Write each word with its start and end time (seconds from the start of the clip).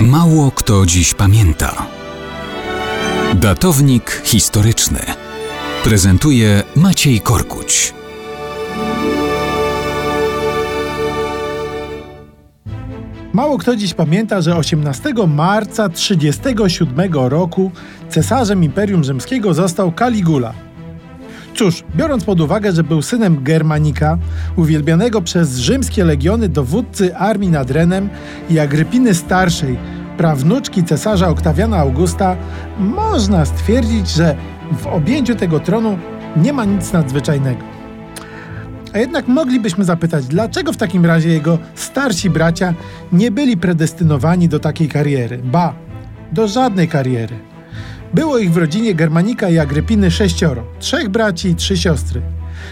Mało 0.00 0.50
kto 0.50 0.86
dziś 0.86 1.14
pamięta. 1.14 1.86
Datownik 3.34 4.22
historyczny 4.24 4.98
prezentuje 5.84 6.62
Maciej 6.76 7.20
Korkuć. 7.20 7.94
Mało 13.32 13.58
kto 13.58 13.76
dziś 13.76 13.94
pamięta, 13.94 14.40
że 14.40 14.56
18 14.56 15.14
marca 15.26 15.88
37 15.88 17.12
roku 17.12 17.70
cesarzem 18.08 18.64
Imperium 18.64 19.04
Rzymskiego 19.04 19.54
został 19.54 19.92
Caligula. 19.92 20.65
Cóż, 21.56 21.84
biorąc 21.96 22.24
pod 22.24 22.40
uwagę, 22.40 22.72
że 22.72 22.84
był 22.84 23.02
synem 23.02 23.44
Germanika, 23.44 24.18
uwielbianego 24.56 25.22
przez 25.22 25.56
rzymskie 25.56 26.04
legiony 26.04 26.48
dowódcy 26.48 27.16
armii 27.16 27.50
nad 27.50 27.70
Renem 27.70 28.08
i 28.50 28.58
Agrypiny 28.58 29.14
Starszej, 29.14 29.78
prawnuczki 30.16 30.84
cesarza 30.84 31.28
Oktawiana 31.28 31.76
Augusta, 31.76 32.36
można 32.78 33.44
stwierdzić, 33.44 34.08
że 34.10 34.36
w 34.78 34.86
objęciu 34.86 35.34
tego 35.34 35.60
tronu 35.60 35.98
nie 36.36 36.52
ma 36.52 36.64
nic 36.64 36.92
nadzwyczajnego. 36.92 37.60
A 38.94 38.98
jednak 38.98 39.28
moglibyśmy 39.28 39.84
zapytać, 39.84 40.26
dlaczego 40.26 40.72
w 40.72 40.76
takim 40.76 41.06
razie 41.06 41.28
jego 41.28 41.58
starsi 41.74 42.30
bracia 42.30 42.74
nie 43.12 43.30
byli 43.30 43.56
predestynowani 43.56 44.48
do 44.48 44.58
takiej 44.58 44.88
kariery, 44.88 45.38
ba, 45.44 45.74
do 46.32 46.48
żadnej 46.48 46.88
kariery. 46.88 47.38
Było 48.16 48.38
ich 48.38 48.52
w 48.52 48.56
rodzinie 48.56 48.94
Germanika 48.94 49.48
i 49.48 49.58
Agrypiny 49.58 50.10
sześcioro, 50.10 50.64
trzech 50.78 51.08
braci 51.08 51.48
i 51.48 51.54
trzy 51.54 51.76
siostry. 51.76 52.22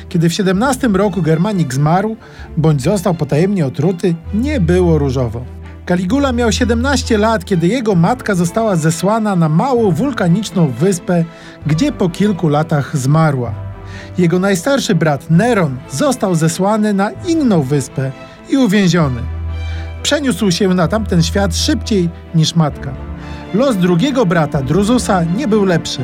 Kiedy 0.09 0.29
w 0.29 0.33
17 0.33 0.89
roku 0.89 1.23
Germanik 1.23 1.75
zmarł, 1.75 2.17
bądź 2.57 2.83
został 2.83 3.15
potajemnie 3.15 3.67
otruty, 3.67 4.15
nie 4.35 4.61
było 4.61 4.99
różowo. 4.99 5.45
Caligula 5.89 6.33
miał 6.33 6.53
17 6.53 7.19
lat, 7.19 7.45
kiedy 7.45 7.67
jego 7.67 7.95
matka 7.95 8.35
została 8.35 8.77
zesłana 8.77 9.37
na 9.37 9.49
małą 9.49 9.91
wulkaniczną 9.91 10.71
wyspę, 10.71 11.25
gdzie 11.67 11.93
po 11.93 12.09
kilku 12.09 12.49
latach 12.49 12.97
zmarła. 12.97 13.55
Jego 14.19 14.39
najstarszy 14.39 14.95
brat 14.95 15.31
Neron 15.31 15.77
został 15.91 16.35
zesłany 16.35 16.95
na 16.95 17.11
inną 17.11 17.63
wyspę 17.63 18.13
i 18.51 18.57
uwięziony. 18.57 19.21
Przeniósł 20.03 20.51
się 20.51 20.69
na 20.69 20.89
tamten 20.89 21.23
świat 21.23 21.57
szybciej 21.57 22.09
niż 22.35 22.55
matka. 22.55 23.14
Los 23.55 23.77
drugiego 23.77 24.27
brata, 24.27 24.63
Druzusa, 24.63 25.25
nie 25.25 25.49
był 25.49 25.65
lepszy. 25.65 26.01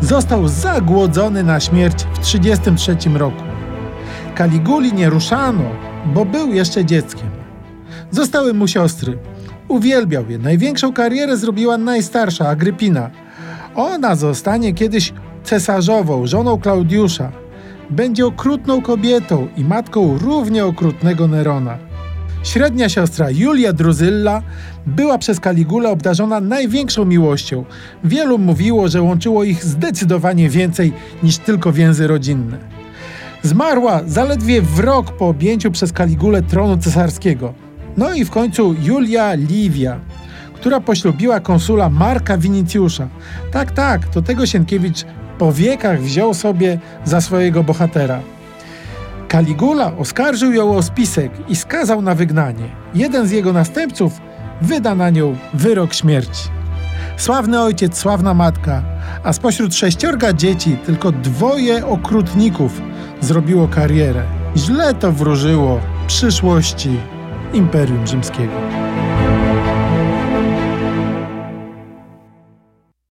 Został 0.00 0.48
zagłodzony 0.48 1.42
na 1.42 1.60
śmierć 1.60 2.04
w 2.14 2.18
33 2.18 2.96
roku. 3.14 3.42
Kaliguli 4.34 4.92
nie 4.92 5.10
ruszano, 5.10 5.64
bo 6.14 6.24
był 6.24 6.54
jeszcze 6.54 6.84
dzieckiem. 6.84 7.30
Zostały 8.10 8.54
mu 8.54 8.68
siostry. 8.68 9.18
Uwielbiał 9.68 10.30
je. 10.30 10.38
Największą 10.38 10.92
karierę 10.92 11.36
zrobiła 11.36 11.78
najstarsza, 11.78 12.48
Agrypina. 12.48 13.10
Ona 13.74 14.16
zostanie 14.16 14.74
kiedyś 14.74 15.12
cesarzową, 15.44 16.26
żoną 16.26 16.60
Klaudiusza. 16.60 17.32
Będzie 17.90 18.26
okrutną 18.26 18.82
kobietą 18.82 19.48
i 19.56 19.64
matką 19.64 20.18
równie 20.18 20.66
okrutnego 20.66 21.28
Nerona. 21.28 21.78
Średnia 22.44 22.88
siostra 22.88 23.30
Julia 23.30 23.72
Druzylla 23.72 24.42
była 24.86 25.18
przez 25.18 25.40
Kaligulę 25.40 25.90
obdarzona 25.90 26.40
największą 26.40 27.04
miłością. 27.04 27.64
Wielu 28.04 28.38
mówiło, 28.38 28.88
że 28.88 29.02
łączyło 29.02 29.44
ich 29.44 29.64
zdecydowanie 29.64 30.48
więcej 30.48 30.92
niż 31.22 31.38
tylko 31.38 31.72
więzy 31.72 32.06
rodzinne. 32.06 32.58
Zmarła 33.42 34.00
zaledwie 34.06 34.62
w 34.62 34.78
rok 34.78 35.16
po 35.16 35.28
objęciu 35.28 35.70
przez 35.70 35.92
Kaligulę 35.92 36.42
tronu 36.42 36.78
cesarskiego. 36.78 37.54
No 37.96 38.14
i 38.14 38.24
w 38.24 38.30
końcu 38.30 38.74
Julia 38.82 39.34
Livia, 39.34 40.00
która 40.54 40.80
poślubiła 40.80 41.40
konsula 41.40 41.88
Marka 41.88 42.38
Winicjusza. 42.38 43.08
Tak, 43.52 43.72
tak, 43.72 44.08
to 44.08 44.22
tego 44.22 44.46
Sienkiewicz 44.46 45.04
po 45.38 45.52
wiekach 45.52 46.00
wziął 46.00 46.34
sobie 46.34 46.78
za 47.04 47.20
swojego 47.20 47.64
bohatera. 47.64 48.33
Kaligula 49.34 49.96
oskarżył 49.96 50.52
ją 50.52 50.76
o 50.76 50.82
spisek 50.82 51.32
i 51.48 51.56
skazał 51.56 52.02
na 52.02 52.14
wygnanie. 52.14 52.68
Jeden 52.94 53.26
z 53.26 53.30
jego 53.30 53.52
następców 53.52 54.20
wyda 54.62 54.94
na 54.94 55.10
nią 55.10 55.36
wyrok 55.54 55.94
śmierci. 55.94 56.48
Sławny 57.16 57.60
ojciec, 57.60 57.98
sławna 57.98 58.34
matka, 58.34 58.82
a 59.24 59.32
spośród 59.32 59.74
sześciorga 59.74 60.32
dzieci 60.32 60.76
tylko 60.86 61.12
dwoje 61.12 61.86
okrutników 61.86 62.80
zrobiło 63.20 63.68
karierę. 63.68 64.22
Źle 64.56 64.94
to 64.94 65.12
wróżyło 65.12 65.80
przyszłości 66.06 66.90
Imperium 67.52 68.06
Rzymskiego. 68.06 68.52